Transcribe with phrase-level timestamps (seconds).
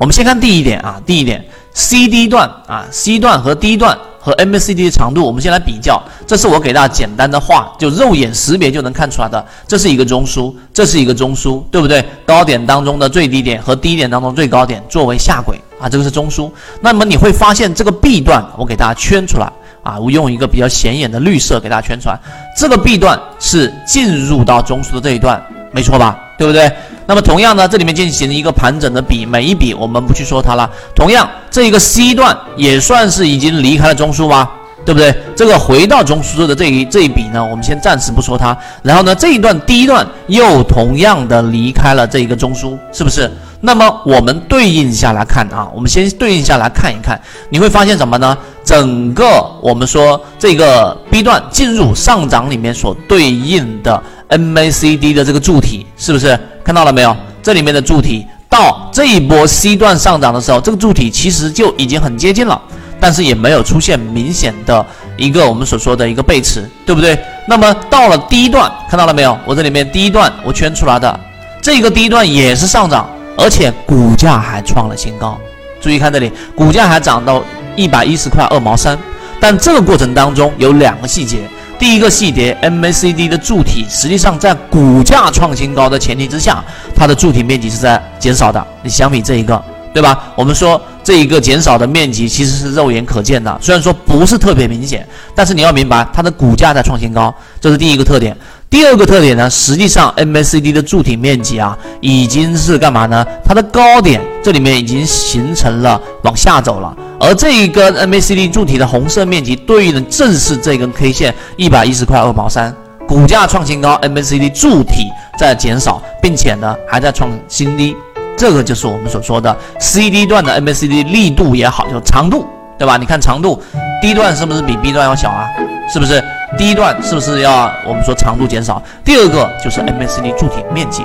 [0.00, 1.44] 我们先看第一点啊，第一点
[1.74, 6.02] ，C D 段啊，C 段和 D 段和 MACD 的长度，我们先来比较。
[6.26, 9.46] 这是我给大家简单的画，就肉眼识别就能看出来的。
[9.68, 12.02] 这是一个中枢，这是一个中枢，对不对？
[12.24, 16.50] 高点当中的最低点和低点当中最高点作为下轨啊，这个是中枢。
[16.80, 22.18] 那么你会发现这个 B 段，我给大家圈出来啊，我用一个比较显眼的绿色给大家圈出来。
[22.56, 26.18] 这个 B 段是进入到中枢的这一段，没错吧？
[26.40, 26.72] 对不对？
[27.04, 30.70] 那么同样呢，这里面进行一个盘整的比，每一笔我们不去说它了。
[30.94, 34.50] 同样，这一个 C 段也算是已经离开了中枢吧，
[34.86, 35.14] 对不对？
[35.36, 38.56] 这个回到中枢的这一这一笔呢，我们先暂时不说它。
[38.82, 43.30] 然后呢，这一段第一段又同样的离开了这一个中枢，是不是？
[43.60, 47.20] 那么我们对应下来看啊，我们先对应下来看一看，
[47.50, 48.34] 你会发现什么呢？
[48.64, 56.38] 整个我们说这个 B 段进入上涨里面所对应的 MACD 的这个柱体，是不是？
[56.64, 57.16] 看到了没有？
[57.42, 62.60] 这里面的柱体到这一波 C 段上涨的时候，这个柱体其实就已经很接近了，
[63.00, 64.84] 但是也没有出现明显的
[65.16, 67.18] 一个我们所说的一个背驰，对不对？
[67.48, 69.36] 那么到了第一段，看到了没有？
[69.44, 71.18] 我这里面第一段我圈出来的
[71.62, 75.38] 这个第一段也是上涨，而且股价还创了新高。
[75.80, 77.42] 注意看这里，股价还涨到
[77.74, 78.98] 一百一十块二毛三。
[79.40, 81.38] 但这个过程当中有两个细节。
[81.80, 86.62] 第一个细节，MACD 的柱体实际上在股价创新高的前提之下，
[86.94, 88.62] 它的柱体面积是在减少的。
[88.82, 89.60] 你相比这一个，
[89.94, 90.30] 对吧？
[90.36, 98.36] 我们说这一个减少的面积其实是肉眼可见的，虽然说不是特别明显，但是你要明白它的股价在创新高，这是第一个特点。
[98.70, 103.26] 第二个特点呢，实际上 MACD 的柱体面积啊，已经是干嘛呢？
[103.44, 106.96] 它的高点这里面已经形成了往下走了。
[107.18, 112.72] 而这一根 MACD 柱体的红色面积对应的正是这根 K 线一百一十块二毛三，
[113.08, 117.96] 股价创新高，MACD 柱体在减少，并且呢还在创新低，
[118.38, 122.46] 这个就是我们所说的 CD 段的 MACD 力度也好，就长度，
[122.78, 122.96] 对吧？
[122.96, 123.60] 你看长度
[124.00, 125.48] ，，D 段是不是比 B 段要小啊？
[125.92, 126.22] 是不是？
[126.60, 128.82] 第一段是不是要我们说长度减少？
[129.02, 131.02] 第二个就是 MACD 柱体面积。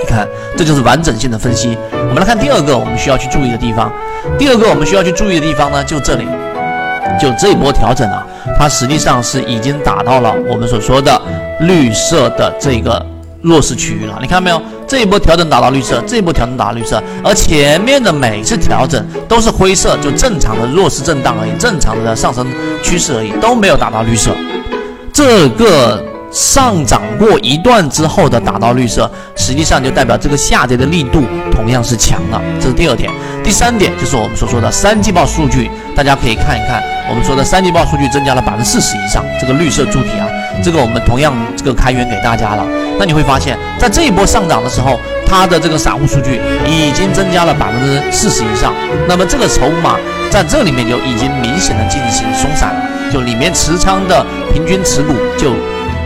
[0.00, 1.78] 你看，这就是完整性的分析。
[1.92, 3.88] 我们来看第二个，我们需要去注意的地方。
[4.36, 6.26] 第二个我们需要去注意的地方呢，就这里，
[7.20, 8.26] 就这一波调整啊，
[8.58, 11.22] 它实际上是已经打到了我们所说的
[11.60, 13.00] 绿色的这个
[13.40, 14.18] 弱势区域了。
[14.20, 14.60] 你看到没有？
[14.88, 22.46] 这一波调整打到绿色，这一波调整打到绿色，而前面的每次调整都是灰色，就正常的弱势震荡而已，正常的上升
[22.82, 24.32] 趋势而已，都没有打到绿色。
[25.12, 26.02] 这个。
[26.30, 33.10] 上涨过一段之后的打到绿色，实际上就代表这个下跌的力度同样是强的，这是第二点。
[33.42, 40.28] 第三点就是我们所说的三季报数据，大家可以看一看，我们说的三季报数据增加了百分之四十以上，这个绿色柱体啊，
[40.62, 42.64] 这个我们同样这个开源给大家了。
[42.98, 48.72] 那你会发现在这一波上涨的时候，它的这个散户数据已经增加了百分之四十以上，
[49.08, 49.96] 那么这个筹码
[50.30, 55.52] 在这里面就已经明显的进行松散了，就里面持仓的平均持股就。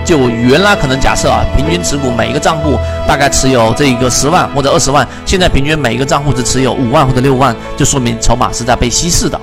[0.04, 2.76] 就原来可能假设啊，平均持股每一个账户
[3.06, 9.40] 大概持有这一个十万或者二十万，现在平均每一个账户只持有五万或者六万，就说明筹码是在被稀释的。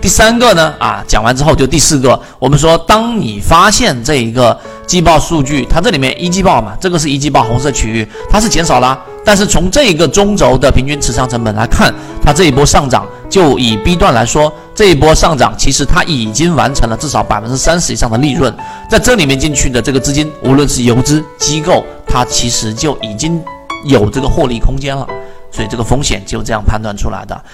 [0.00, 11.92] 第三个呢，啊，讲完之后就第四个，我们说，当你发现这一个季报数据，它这里面一季报嘛，这个是一季报红色区域，它是减少了，但是从这一个中轴的平均持仓成本来看，
[12.24, 18.54] 它这一波上涨，就以 B 段来说，这一波上涨其实它已经完成了至少百分之三十以上的利润，
[18.88, 23.42] 在这里面进去的这个资金，无论是游资机构，它其实就已经
[23.84, 25.04] 有这个获利空间了，
[25.50, 27.44] 所以这个风险就这样判断出来的。